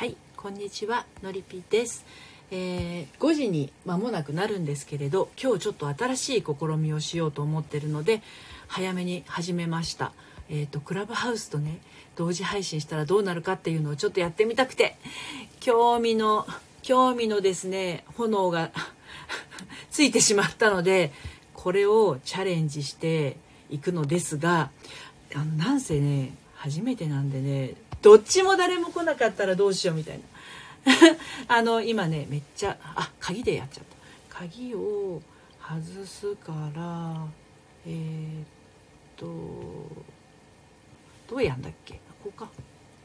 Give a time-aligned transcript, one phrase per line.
[0.00, 2.06] はいこんにちはのりぴです、
[2.50, 8.22] えー5時に間もなくなるんですけれど今日ちょっと新しい試みをしようと思ってるので
[8.66, 10.12] 早めに始めました。
[10.48, 11.80] えー、とクラブハウスとね
[12.16, 14.96] 同時配信したらどうなるかっていうのをちょっとやってみたくて
[15.60, 16.46] 興味の
[16.80, 18.70] 興味のですね炎が
[19.92, 21.12] ついてしまったので
[21.52, 23.36] これをチャレンジして
[23.68, 24.70] いくのですが
[25.34, 30.24] あのなんせね初めてなんでねどっちも誰も来なかったらどうしようみたいな。
[31.48, 33.84] あの今ねめっちゃあ鍵でやっちゃっ
[34.30, 34.38] た。
[34.38, 35.20] 鍵を
[35.60, 37.26] 外すから
[37.86, 38.46] えー、っ
[39.16, 39.26] と
[41.28, 42.00] どうやんだっけ？
[42.24, 42.48] こうか。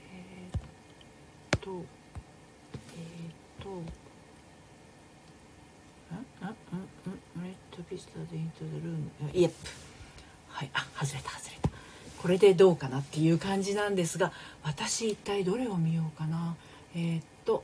[0.01, 1.83] えー、っと
[2.97, 3.79] えー、っとんんん
[7.41, 7.43] ん。
[7.43, 9.11] レッドビスタでイントゥルーム。
[9.33, 9.55] イエップ。
[10.47, 11.64] はいあ外れた外れた。
[12.25, 14.31] これでどうかなっていう感じなんですが
[14.63, 16.55] 私一体どれを見ようかな。
[16.95, 17.63] えーっと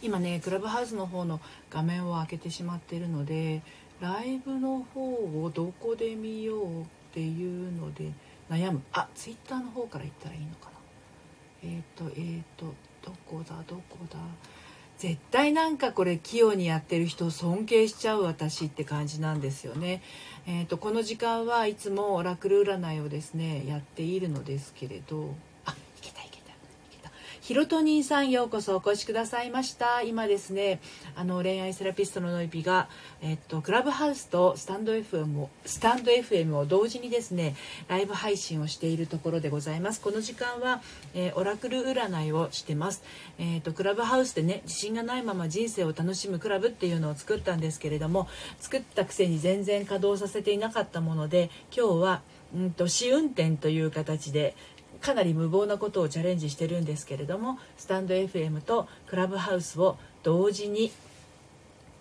[0.00, 3.60] 今ねクラブハウスの方の画面を開けてしまってるので
[4.00, 8.12] ライブの方をどこで見ようっていうので
[8.48, 8.80] 悩む。
[8.92, 10.70] あツイッターの方から行ったらいいのかな。
[11.64, 12.66] えーっとえーっと
[13.04, 14.20] どこだどこだ。
[15.02, 20.00] 絶対なんかこれ器用にやってる人を尊敬しちゃう私って感じなんですよね。
[20.46, 25.34] えー、とこの時間はいつもオラクル占いをですねやっているのですけれど
[27.42, 30.02] けたひろとにんさんようこそお越しくださいました。
[30.02, 30.80] 今ですね
[31.16, 32.88] あの恋愛セラピストのノイピが、
[33.20, 37.56] えっとクラブハウスとスタンド FM をスタンド FM を同時にですね
[37.88, 40.00] ライブ配信をしているところでございます。
[40.00, 40.80] この時間は、
[41.14, 43.02] えーオラクル占いをしてます。
[43.38, 48.28] えっとクラブハウスでね自信がないまま人生を楽しむクラブっていうのを作ったんですけれども
[48.60, 52.22] 作ったくせに全然稼働させていなかったもので今日は
[52.54, 54.54] うんと試運転という形で
[55.02, 60.92] かなり無謀なことをチャレンジしてるんですけれどもスタンド FM とクラブハウスを同時に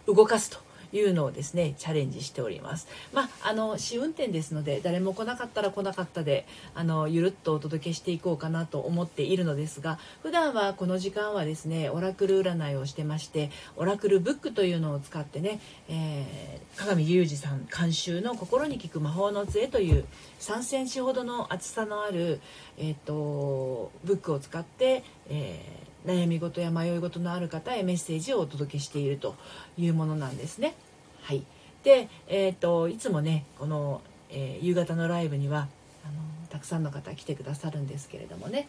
[0.08, 0.71] 動かすと。
[0.94, 2.88] いうのをですねチャレンジしております。
[3.14, 15.59] まああの試運転ですので誰も来なかったら来なかったであのゆるっとお届けしていこうかなと思っているのですが普段はこの時間はですねオラクル占いをしてましてオラクルブックというのを使ってね、
[15.90, 20.06] えー、鏡隆二さん監修の心に効く魔法の杖という
[20.40, 22.41] 3センチほどの厚さのある、
[22.78, 29.35] えー、とブックを使って、えー悩み事や迷い事のある方へメッセージをお届けしていると
[29.78, 30.75] いうものなんですね。
[31.22, 31.44] はい、
[31.84, 35.67] で、えー、といつもねこの、えー夕方のライブには
[36.03, 38.67] あのたくさんの方来てくださるんですけれどもね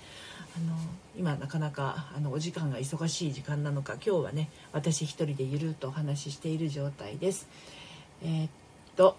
[0.56, 0.76] あの
[1.16, 7.49] 今なかなかあのお時間が忙しい時間なのか今日はね私一人でゆるっとお話ししている状態です。
[8.22, 8.50] えーっ
[8.97, 9.16] と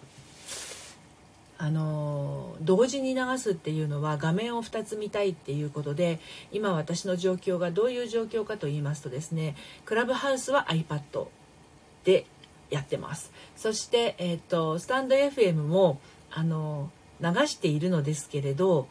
[1.58, 6.19] あの同時に流すっていうのは画面を2つ見たいっていうことで
[6.52, 9.56] 今私の状況がどういう状況かと言いますとですね
[9.86, 11.28] クラブハウスは iPad
[12.03, 12.25] で
[12.69, 13.31] やってます。
[13.56, 16.00] そして、えー、とスタンド FM も
[16.31, 16.90] あの
[17.22, 18.88] 流しているのですけれど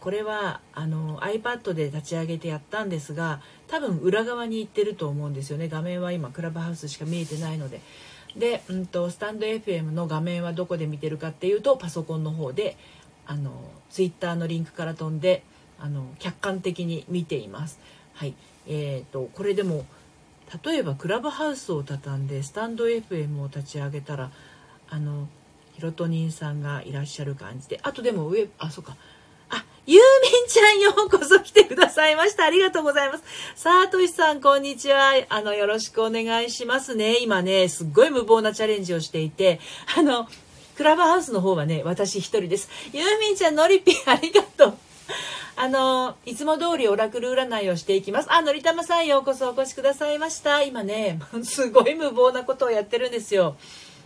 [0.00, 5.68] これはあの iPad で立ち上げてやったんですが多分裏側に行ってると思うんですよね。
[5.68, 7.80] 画面は今クラブハウスしか見えてないので。
[8.38, 12.76] で、うん、とスタンド FM の画面はどこで見てるかっていうとパソコンの方で
[13.26, 13.52] あの
[13.90, 15.42] Twitter のリンクから飛んで
[15.78, 17.78] あの客観的に見ています。
[18.14, 18.34] はい
[18.66, 19.84] えー、とこれでも
[20.64, 24.30] 例えばクラブハウスを畳んでスタンド FM を立ち上げたら
[24.88, 25.28] あの
[25.74, 28.96] ヒロトニンさんがいらっしゃる感じであとでも上あそうか
[29.88, 33.24] あユーミンちゃんようこそ来てくださいましたありがとうございます
[33.56, 39.60] さあとしさんこんにちはあのよろしくお願いしますね今ねすっごい無謀なチャレンジをしていて
[39.96, 40.28] あの
[40.76, 44.74] クラブハウスの方はね私一人ですユーミンちゃんのりぴありがとう
[45.56, 48.32] あのいつも通りオラクル占いをしていきます。
[48.32, 50.62] あ、のりたまさんようこそお越しくださいました。
[50.62, 53.56] 今ね、すごい無謀なことをやってるんですよ。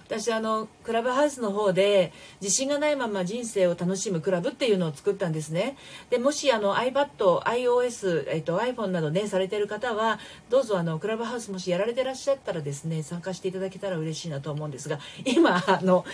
[0.07, 5.77] 私あのクラブハウスの方で自信がないまま人生を楽しむクラブっていうのを作ったんですね。
[6.11, 10.19] でもしあの iPad、iOS、えっと、iPhone などねされてる方は
[10.51, 16.05] どうぞあのクラブハウスもしやられてらっしゃったらですね参加していただけたら嬉しいなと思うんですが今あの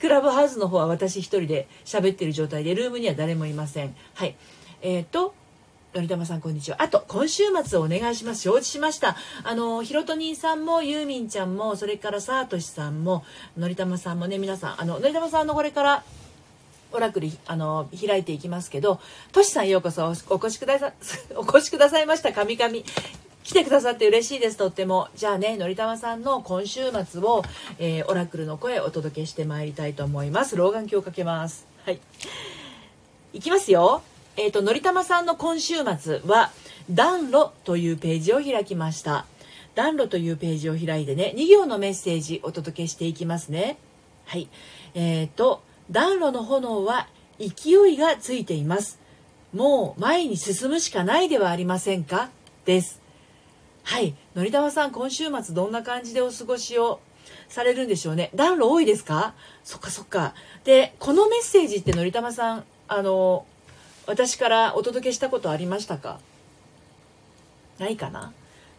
[0.00, 3.94] クラブハウスの方は私一人で喋ってる状態でルームには誰もいません。
[4.14, 4.36] はい。
[4.80, 5.34] えっ、と
[5.94, 6.82] のりたまさんこんにちは。
[6.82, 8.42] あと今週末お願いします。
[8.42, 9.16] 承知しました。
[9.42, 13.24] あのひろとにんさんもユーミンちゃんもそれからさあとしさんも
[13.56, 16.04] のりたまさんもね皆さんあののりたまさんのこれから
[16.92, 19.00] オラクルあの開いていきますけど、
[19.32, 20.92] としさんようこそお越しくださ
[21.36, 22.34] お越しくださいました。
[22.34, 22.74] 神々。
[23.44, 27.42] 来てくださって嬉しいですとってもじゃあねのりたまさんの今週末を、
[27.78, 32.00] えーオラクルの声お届けしてまいりたいと思います老眼鏡をかけますはい
[33.32, 34.02] いきますよ。
[34.38, 36.52] えっ、と、のりたまさんの今週末は、
[36.88, 39.26] 暖炉というページを開きました。
[39.74, 43.78] 暖炉というページを開いてね2行のメッセージお届けしていきますね。
[44.26, 44.48] はい。
[44.94, 47.08] えーと暖炉の炎は
[47.38, 48.98] 勢いがついています。
[49.52, 52.30] もう前に進むしかないではありませんか？
[52.64, 53.00] です。
[53.84, 54.14] はい。
[54.34, 57.00] のりたまさん今週末どんな感じでお過ごしを
[57.48, 58.30] されるんでしょうね。
[58.34, 59.34] 暖炉多いですか？
[59.64, 60.34] そっかそっか。
[60.64, 63.44] でこのメッセージってのりたまさんあの
[64.08, 66.18] 私からお届けしたことありましたか？
[67.78, 68.32] ないかな？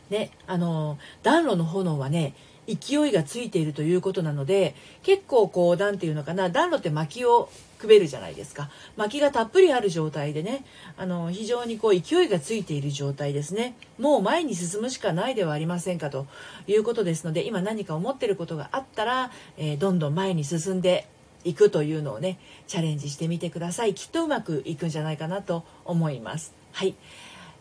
[0.10, 2.34] ねあの暖炉の炎はね
[2.68, 4.74] 勢いがついているということなので
[5.04, 8.72] 結構こう何て言うのかな暖炉って薪をくべるじゃないですか。
[8.98, 10.66] 薪がたっぷりある状態でね
[10.98, 13.76] あの非常にこう勢いがついている状態ですね。
[14.00, 16.26] もう前に進むしかないではありませんかと
[16.66, 21.08] いうことですので今何か思ってることがあったら、えー、どんどん前に進んで
[21.44, 22.38] いくというのをね
[22.68, 26.96] チャレンジしてみてくださいきっとうまくいくんじゃないかなと思いますはい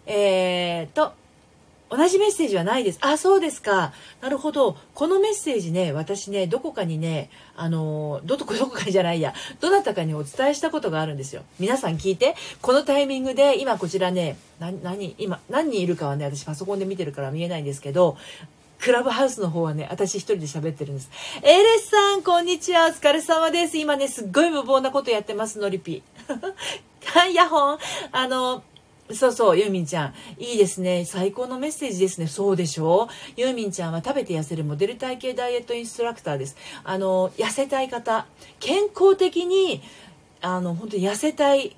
[0.06, 1.12] えーと
[1.90, 2.98] 同じメッセージはないです。
[3.00, 3.92] あ、そうですか。
[4.20, 4.76] なるほど。
[4.94, 11.44] このメッセージね、私ね、どこかにね、あの、どこ どこかじゃないや、どなたかにお伝えしたことがあるんですよ。
[11.58, 12.34] 皆さん聞いて。
[12.60, 18.18] このタイミングで、今こちらね、何、今、何人いるかはね、私パソコンで見てるから見えないんですけど、
[18.80, 21.10] クラブハウスの方はね、私一人で喋ってるんです。
[21.42, 22.86] エレスさん、こんにちは。
[22.86, 23.76] お疲れ様です。
[23.76, 26.02] 今ね、すっごい無謀なことやってます、のりぴ。
[27.06, 27.78] はい、ヤホン。
[28.12, 28.62] あの、
[29.12, 30.14] そうそう、ユーミンちゃん。
[30.38, 31.04] いいですね。
[31.06, 32.28] 最高のメッセージですね。
[32.28, 36.56] そうでしょうユーミンちゃんは食べて痩せるモデル体型ダイエットインストラクターです。
[36.84, 38.26] あの、痩せたい方、
[38.60, 39.82] 健康的に、
[40.40, 41.74] あの、本当に痩せたい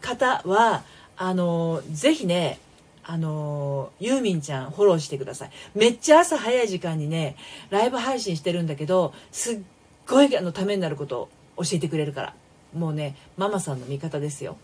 [0.00, 0.82] 方は、
[1.16, 2.58] あの、ぜひね、
[3.04, 5.50] あのユーミンちゃんフォローしてください。
[5.74, 7.36] めっちゃ朝早い時間にね、
[7.70, 9.58] ライブ配信してるんだけど、すっ
[10.06, 12.34] ごいあのためになることを教えてくれるから。
[12.74, 14.56] もうね、ママさんの味方ですよ。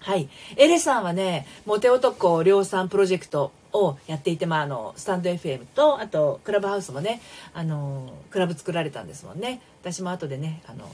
[0.00, 0.28] はい。
[0.56, 7.22] エレさんはね、モテ男量産プロジェクトをやっていて、まあ、あの、スタンド FM と、あと、クラブハウスもね、
[7.54, 9.62] あの、クラブ作られたんですもんね。
[9.80, 10.90] 私も後でね、あの、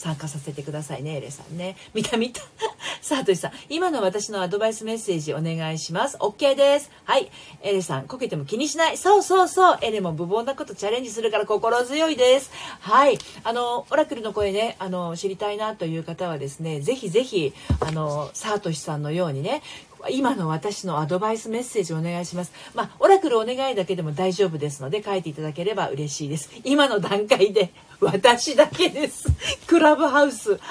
[0.00, 1.76] 参加させてくださいね、エレさんね。
[1.92, 2.40] 見た見た。
[3.02, 6.16] さあ、としさん、今の私のアドバイスメッセージお願いします。
[6.16, 6.90] OK です。
[7.04, 7.30] はい。
[7.60, 8.96] エレさん、こけても気にしない。
[8.96, 9.78] そうそうそう。
[9.82, 12.50] エレも無謀なことチャレンジするから心強いです。
[12.80, 13.18] はい。
[13.44, 19.60] あの、オラクルの声ね、あの、知りたいなという方はですね、ぜひぜひ、あの、サートシさんのようにね、
[20.08, 22.52] 今の私のアドバイスメッセージお願いします。
[22.74, 26.50] まあ、オラクルお願いだけでも大丈夫ですので書いていただければ嬉しいです。
[26.64, 29.26] 今の段階で私だけです。
[29.66, 30.58] クラブハウス。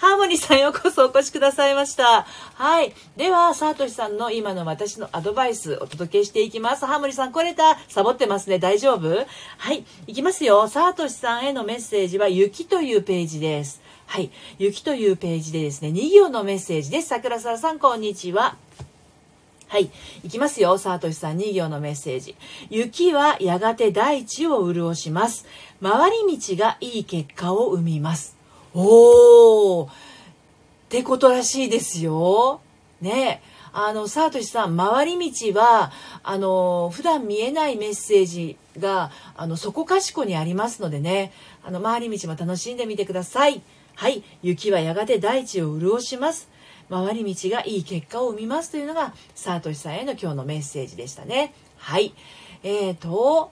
[0.00, 2.26] ハーモニーさんようこそお越しくださいました。
[2.54, 2.92] はい。
[3.16, 6.84] では、サートシさんの今の私のアドバイスお届けしていきます。
[6.84, 7.78] ハーモニーさん、これた？
[7.88, 8.58] サボってますね。
[8.58, 9.26] 大丈夫？
[9.56, 9.84] はい。
[10.06, 10.68] いきますよ。
[10.68, 13.80] サートシさんへのメッセージは、雪というページです。
[14.06, 14.30] はい。
[14.58, 17.08] 雪というページでですね、2行のメッセージです。
[17.08, 18.56] 桜沢さん、こんにちは。
[19.68, 19.90] はい。
[20.22, 20.78] いきますよ。
[20.78, 22.36] サートシさん2行のメッセージ。
[22.70, 25.46] 雪はやがて大地を潤します。
[25.82, 28.36] 回り道がいい結果を生みます。
[28.72, 29.88] おー。
[29.88, 29.90] っ
[30.88, 32.60] てことらしいですよ。
[33.00, 33.42] ね
[33.72, 35.90] あの、サートシさん、回り道は、
[36.22, 41.32] あの、普段見えないメッセージが、あの、そこかしこにありますのでね、
[41.64, 43.60] あの、回り道も楽しんでみてください。
[43.94, 44.22] はい。
[44.42, 46.48] 雪はやがて大地を潤します。
[46.90, 51.54] 回り道がいい結果を生みますというのが、サートシさんへの今日のメッセージでしたね。
[51.78, 52.14] はい。
[52.62, 53.50] えーと、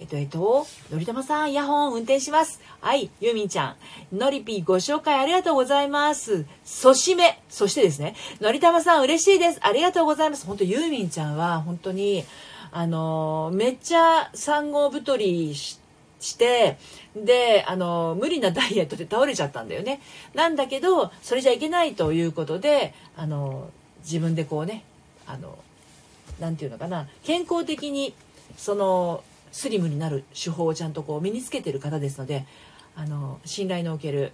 [0.00, 2.60] えっと、えっと、のりたまさん、イヤホン運転します。
[2.80, 3.76] はい、ゆみんちゃ
[4.12, 4.16] ん。
[4.16, 6.44] のりぴーご紹介ありがとうございます。
[6.64, 7.40] そしめ。
[7.48, 9.60] そしてですね、のりたまさん嬉しいです。
[9.62, 10.46] ありがとうございます。
[10.46, 12.24] 本当ゆみんちゃんは、本当に、
[12.72, 15.81] あの、めっちゃ産後太りして、
[16.22, 16.78] して
[17.14, 20.00] であの無理なダイエットで倒れちゃったんだよね。
[20.34, 23.70] なんだけどそれじゃいけないということであの
[24.04, 24.84] 自分でこうね
[25.26, 25.58] あの
[26.40, 28.14] なて言うのかな健康的に
[28.56, 32.46] そのスリムになる手法をちゃんとこう身につけてる方ですので
[32.96, 34.32] あの信頼のおける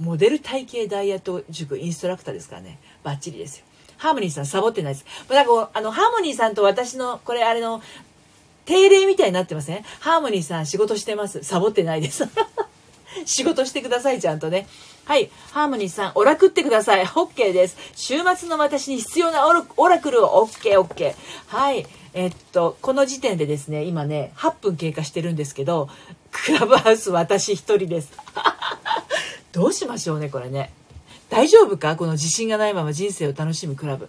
[0.00, 2.78] モデル体型ダイエット塾インストラクターですからね。
[3.04, 3.64] バッチリですよ。
[3.98, 5.06] ハーモニーさんサボってないです。
[5.28, 7.82] なんかあの、ハーモニーさんと私の、これあれの、
[8.64, 11.42] 定例みたいになってません、ハーモニーさん仕事してます。
[11.42, 12.28] サボってないです。
[13.26, 14.68] 仕事してください、ちゃんとね。
[15.04, 15.30] はい。
[15.52, 17.04] ハーモニーさん、オラクってください。
[17.04, 17.76] OK です。
[17.96, 21.14] 週末の私に必要なオラクルを OK、OK。
[21.48, 21.86] はい。
[22.12, 25.88] えっと、この時点でですね、今ね、8分経過してるんですけど、
[26.30, 28.12] クラブハウス私一人です。
[29.52, 30.72] どうしましょうね、これね。
[31.28, 31.96] 大丈夫か？
[31.96, 34.08] この自信がないまま人生を楽しむクラブ。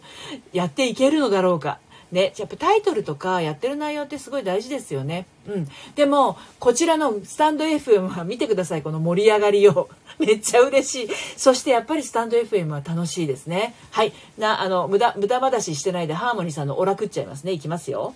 [0.53, 1.79] やっていけるのだろうか？
[2.11, 5.25] ね、やっぱタイトルとかやってる内容ってすごい大事ですよね。
[5.47, 5.67] うん。
[5.95, 9.89] でも、こちらのスタンド FM は見てください、この盛り上がりを。
[10.19, 11.09] めっちゃ嬉しい。
[11.37, 13.73] そしてやっぱりスタンド FM は楽しいですね。
[13.91, 14.13] はい。
[14.37, 17.53] な、あの、無駄、無駄話してないでハーモニーさんのオラ食っちゃいますね。
[17.53, 18.13] いきますよ。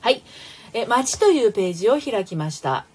[0.00, 0.22] はい。
[0.72, 2.86] え、街というページを開きました。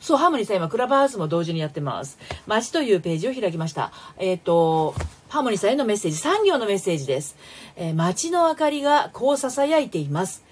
[0.00, 2.16] そう、ハーモニーさん今、クラブハウスも同時にやってます。
[2.46, 3.90] 街というページを開きました。
[4.18, 4.94] えっ、ー、と、
[5.28, 7.36] ハーモニーさんへのメッセージ、産業のメッセージです。
[7.76, 10.44] えー、街の明かりがこう囁いています。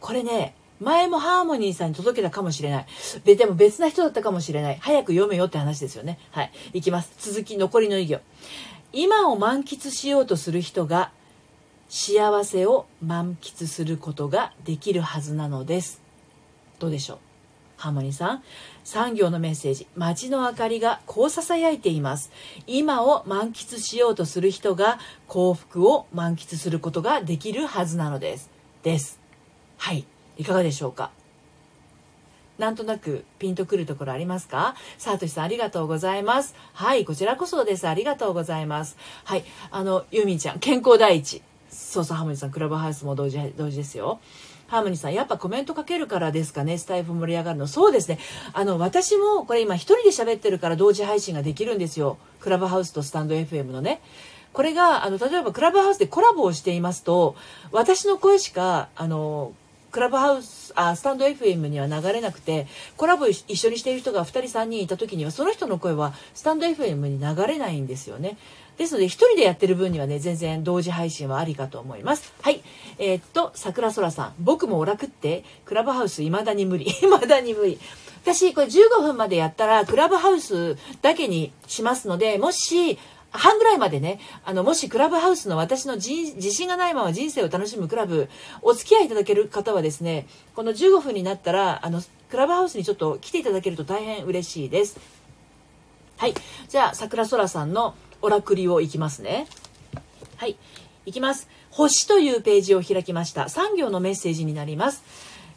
[0.00, 2.86] これね、前もハーモニーさんに届けたかもしれない。
[3.24, 4.78] ででも別な人だったかもしれない。
[4.80, 6.18] 早く読めよって話ですよね。
[6.30, 6.52] はい。
[6.74, 7.12] いきます。
[7.18, 8.20] 続き、残りの2行。
[8.92, 11.10] 今を満喫しようとする人が
[11.88, 16.02] 幸せを満喫することができるはずなのです。
[16.78, 17.18] どうでしょう？
[17.80, 18.42] ハーモニーさん。
[18.84, 19.86] 産業のメッセージ。
[19.96, 22.30] 街の明かりがこう囁いています。
[22.66, 28.50] 今を満喫しようとする人が幸福を満喫することができるはずなのです。
[28.82, 29.18] です。
[29.78, 30.04] はい。
[30.36, 31.10] いかがでしょうか？
[32.58, 34.74] なんとなくピンとくるところありますか？
[34.98, 36.54] さとしさんありがとうございます。
[36.74, 37.88] はい、こちらこそです。
[37.88, 38.98] ありがとうございます。
[39.24, 41.40] はい、あの、ユーミンちゃん、健康第一。
[41.70, 44.20] そうそう、ハーモニーさん、クラブハウスも同時、同時ですよ。
[44.70, 47.66] ハーモニーさん、やっぱコメントかけるからですかね、スタイフ盛り上がるの。
[47.66, 48.20] そうですね。
[48.52, 52.18] あの、私も、これ今一人で喋ってるから同時配信ができるんですよ。
[52.38, 54.00] クラブハウスとスタンド FM のね。
[54.52, 57.34] これが、あの、例えばクラブハウスでコラボをしていますと、
[57.72, 59.54] 私の声しか、あの、
[59.90, 68.38] クラブハウスあスタンド FM には流れなくてコラボ一緒にしている人が2人3人いた時にはその人の声はスタンド FM に流れないんですよね
[68.80, 72.32] ですので、一人でやってる分にはね、全然同時配信はありかと思います。
[72.40, 72.62] はい。
[72.98, 74.34] えー、っと、桜空さん。
[74.38, 76.86] 僕もオラクって、クラブハウス未だに無理。
[77.04, 77.78] 未だに無理。
[78.22, 82.98] 私、これ15分までやったら、クラブハウスだけにしますので、もし、
[83.32, 88.30] 半ぐらいまでね、あの、もしクラブハウスの私の自信がないまま人生を楽しむクラブ、
[88.62, 94.98] お付き合いいただける方はですね、この15分になったら、あの、クラブハウスにちょっと来ていただけると大変嬉しいです。
[96.16, 96.34] はい。
[96.68, 99.46] じゃあ、桜空さんのオラクリをいきますね。
[100.36, 100.56] はい。
[101.06, 101.48] いきます。
[101.70, 103.48] 星というページを開きました。
[103.48, 105.02] 産業のメッセージになります。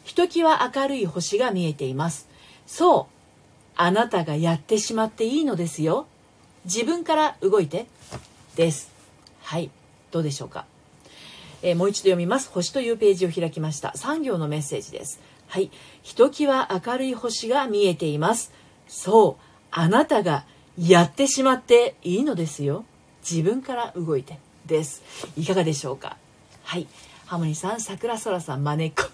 [0.04, 2.28] ひときわ明るい星が見えています。
[2.66, 3.14] そう。
[3.76, 6.06] あなたがやってしまっていいのですよ。
[6.64, 7.86] 自分から動いて。
[8.56, 8.92] です。
[9.42, 9.70] はい。
[10.10, 10.66] どうでしょうか。
[11.62, 12.50] えー、もう一度読みます。
[12.50, 13.96] 星というページを開きました。
[13.96, 15.20] 産業のメッセージです。
[15.48, 15.70] はい。
[16.02, 18.52] ひときわ明るい星が見えています。
[18.86, 19.42] そう。
[19.70, 20.44] あなたが
[20.78, 22.84] やってしまっていいのですよ。
[23.28, 25.02] 自分から動いてです。
[25.36, 26.16] いかがでしょうか？
[26.64, 26.86] はい。
[27.26, 29.04] ハモニさん、桜空さん、まねっこ。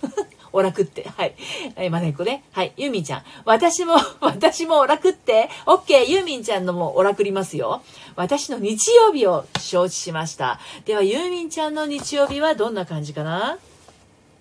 [0.52, 1.08] オラクって。
[1.08, 1.36] はい。
[1.76, 2.42] えー、まねっこね。
[2.50, 2.72] はい。
[2.76, 3.22] ユーミンちゃん。
[3.44, 5.48] 私も、 私もオラクって。
[5.66, 6.10] オッケー。
[6.10, 7.82] ユーミンちゃんのもオラクりますよ。
[8.16, 10.58] 私の日曜日を承知しました。
[10.86, 13.58] では、ユーミンちゃんの日曜日はどんな感じかな？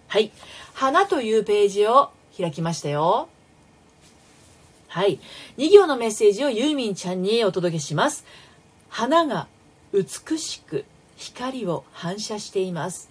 [0.08, 0.32] はい。
[0.74, 3.30] 花というページを開きましたよ。
[4.89, 5.19] はい。
[5.58, 8.25] 2行のメッセージをユーミンちゃんにお届けします。
[8.89, 9.48] 花が
[9.93, 10.84] 美しく
[11.15, 13.10] 光を反射しています。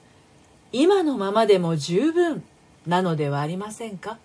[0.72, 2.42] 今のままでも十分
[2.84, 4.18] なのではありませんか？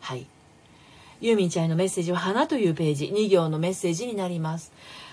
[0.00, 0.26] はい。
[1.20, 4.72] ユーミンちゃんへのメッセージは花というページ、2行のメッセージになります。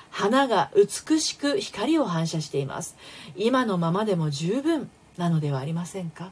[0.10, 2.96] 花が美しく光を反射しています。
[3.36, 6.32] 今のままでも十分なのではありませんか？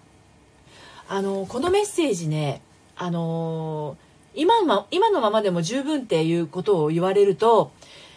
[1.10, 2.62] あの、このメッセージね、
[2.98, 7.72] あのー、今の今のままでも十分っていうことを言われると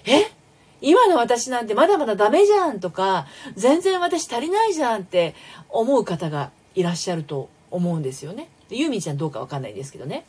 [0.05, 0.31] え？
[0.83, 5.35] 今の私なんてまだまだダメじゃんとか全然私足りないじゃんって
[5.69, 8.49] 思う方がいらっしゃると思うんですよね。
[8.71, 10.25] ユーミンちゃんどうかわかんないですけどね。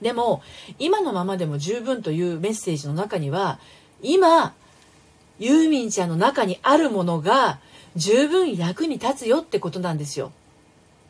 [0.00, 0.42] でも
[0.78, 3.58] 今のままでも十分というメッセージの中には
[4.02, 4.54] 今
[5.38, 7.58] ユーミンちゃんの中にあるものが
[7.96, 10.32] 十分役に立つよってことなんですよ。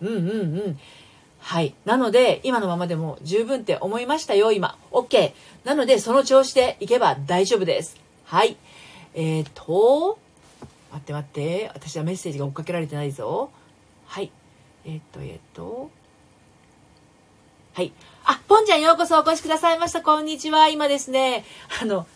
[0.00, 0.22] うんうんう
[0.70, 0.78] ん。
[1.44, 1.74] はい。
[1.84, 4.78] なので、今のままでも十分って思いましたよ、今。
[4.90, 5.34] OK。
[5.64, 8.00] なので、その調子でいけば大丈夫です。
[8.24, 8.56] はい。
[9.12, 10.18] えーと、
[10.90, 11.70] 待って待って。
[11.74, 13.50] 私はメッセージが追っかけられてないぞ。
[14.06, 14.32] はい。
[14.86, 15.90] えー、っと、えー、っと。
[17.74, 17.92] はい。
[18.24, 20.00] あ、ポンちゃんようこそお越しくださいました。
[20.00, 20.68] こんにちは。
[20.68, 21.44] 今ですね、
[21.78, 22.06] あの、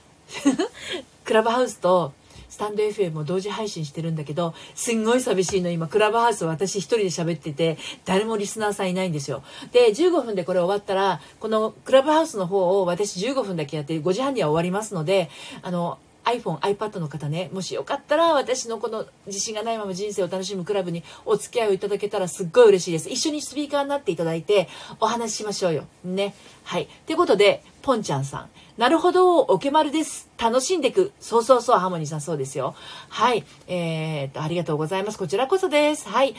[1.26, 2.14] クラブハウスと
[2.49, 5.71] スタンド FM も同時配信してるんだけど、すんごい寂しいの。
[5.71, 9.43] 今、クラブハウス私一人で喋ってて、誰もリスナーさんいないんですよ。
[9.73, 15.31] で、15分でこれ終わったら、このクラブハウスの方を私15分だけやって、5時半には終わりますので、
[15.62, 15.99] あの、
[16.35, 23.11] iPhone、iPad の方ね、もしよかったら私のこの自信がないまま人生を楽しむクラブにお付き合いをいただけたらすっごい嬉しいです。
[23.11, 24.68] 一緒にスピーカーになっていただいて
[25.00, 25.85] お話ししましょうよ。
[26.04, 26.35] ね。
[26.64, 26.88] はい。
[27.06, 28.49] ということで、ポンちゃんさん。
[28.76, 30.28] なるほど、おけまるです。
[30.38, 31.12] 楽しんでいく。
[31.18, 32.76] そうそうそう、ハーモニーさんそうですよ。
[33.08, 33.44] はい。
[33.66, 35.18] えー、っと、ありがとうございます。
[35.18, 36.08] こちらこそです。
[36.08, 36.37] はい。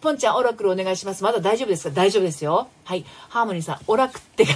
[0.00, 1.22] ポンちゃん、オラクルお願いします。
[1.22, 1.90] まだ大丈夫ですか？
[1.90, 2.68] 大丈夫ですよ。
[2.84, 3.04] はい。
[3.28, 4.46] ハーモニーさん、オラクって、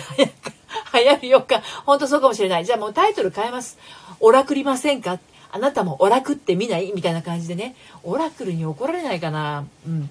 [0.94, 1.62] 流行るよか。
[1.85, 2.64] ほんとそうかもしれない。
[2.64, 3.78] じゃあもうタイトル変えます。
[4.20, 5.18] オラクりませんか？
[5.52, 6.92] あなたもオラクって見ない？
[6.94, 7.76] みたいな感じでね。
[8.02, 10.11] オラクルに怒られないかなうん。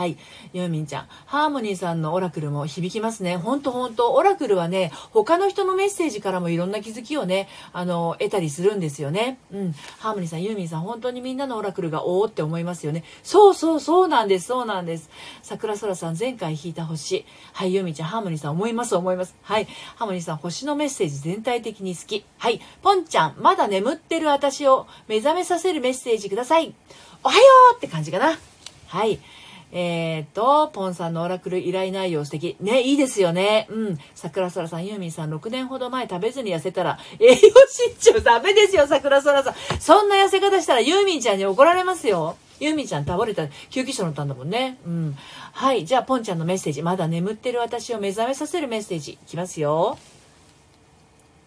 [0.00, 0.16] はい。
[0.54, 1.08] ユーミンちゃん。
[1.26, 3.36] ハーモニーさんのオラクルも響きますね。
[3.36, 4.14] ほんとほんと。
[4.14, 9.38] オラクルはね、他の人のメッセージからもいろんな気づきをね、あの、得たりするんですよね。
[9.52, 9.72] うん。
[9.98, 13.04] ハーモニーさん、ユーミンさん、本当にみんなのオラクルがおおって思いますよね。
[13.22, 14.46] そうそうそうなんです。
[14.46, 15.10] そうなんです。
[15.42, 17.26] 桜空さん、前回弾いた星。
[17.52, 19.36] はい、ユーミンちゃん、ハーモニーさん、思います思います。
[19.42, 19.68] はい。
[19.96, 22.24] ハーモニーさん、星のメッセージ全体的に好き。
[22.38, 22.62] はい。
[22.80, 26.72] ポンちゃん、まだ眠ってる私を目覚めさせるメッセージください。
[27.22, 27.42] おはよ
[27.74, 28.38] うって感じかな。
[28.86, 29.20] はい。
[29.72, 32.56] えー、っと、ポンさんのオラクル依頼内容素敵。
[32.60, 33.68] ね、いいですよね。
[33.70, 33.98] うん。
[34.14, 39.80] 桜空さん、ユーミンさん、6年ほど前食べずに痩せたら、栄養失調ダメですよ、桜空さん。
[39.80, 42.36] そんな痩せ方したらユーミンちゃんに怒られますよ。
[42.58, 44.78] ユーミンちゃん倒れた、救急車乗ったんだもんね。
[44.84, 45.16] うん。
[45.52, 45.84] はい。
[45.84, 46.82] じゃあ、ポンちゃんのメッセージ。
[46.82, 49.12] まだ眠ってる私を目覚めさせるメッセージ。
[49.12, 49.98] いきますよ。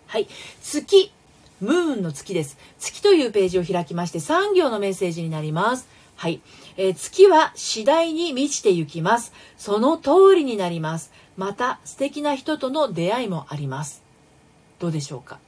[0.08, 0.28] はい。
[0.62, 1.12] 月。
[1.60, 2.58] ムーンの月です。
[2.80, 5.88] 月というページを開きまして、3行のメッセージになります。
[6.16, 6.42] はい。
[6.78, 9.34] えー、月は次第に満ちてゆきます。
[9.58, 11.12] その通りになります。
[11.38, 14.04] また素敵な人との出会いもあります。
[14.80, 15.40] どうでしょうか？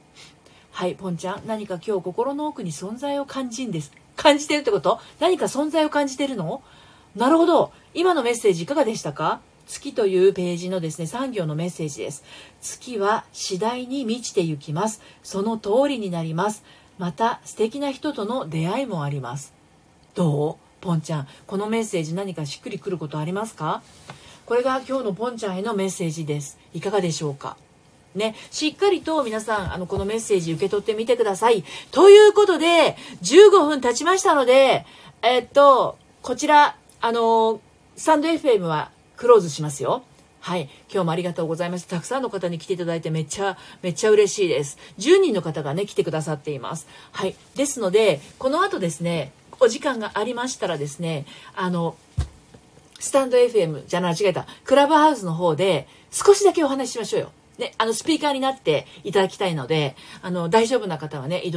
[0.72, 3.92] はい、ポンちゃん、何か今日心の奥に存在を感じんです。
[4.14, 5.00] 感じてるってこと？
[5.20, 6.62] 何か存在を感じてるの？
[7.14, 7.72] なるほど。
[7.94, 9.40] 今のメッセージいかがでしたか？
[9.66, 12.22] 月というページのですね、3行のメッセージです。
[12.60, 15.00] 月は次第に満ちてゆきます。
[15.22, 16.62] その通りになります。
[16.98, 19.52] また素敵な人との出会いもあります。
[20.14, 20.65] どう？
[20.86, 23.82] ポンちゃんこのメッセージ何かしっくりくることありますか？
[24.46, 27.56] これが今日のポンちゃんへのメッセージですいかがでしょうか？
[28.14, 31.64] ね、しっかりと皆さん、あの、このメッセージ受け取ってみてください。
[31.90, 34.86] ということで、15分経ちましたので、
[35.20, 37.60] えっと、こちら、あの、
[37.94, 40.02] スタンド FM はクローズしますよ。
[40.40, 40.70] はい。
[40.90, 41.86] 今日もありがとうございます。
[41.88, 44.78] たくさんの方に来ていただいてめっちゃ、めっちゃ嬉しいです。
[44.98, 46.86] 10人の方がね、来てくださっています。
[47.12, 47.34] はい。
[47.54, 51.96] ですので、この後ですね、お時間がありましたらですね、あの、
[52.98, 57.32] スタンド FM じゃ間違えた、クラブハウスの方で少しだけお話ししましょうよ。
[57.58, 61.40] ね、あの、スピーカーになっていただきたいので、あの、大丈夫な方はね、